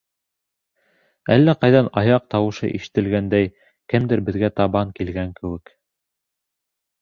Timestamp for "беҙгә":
4.31-4.51